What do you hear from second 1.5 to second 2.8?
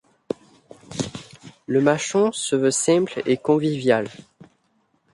Le mâchon se veut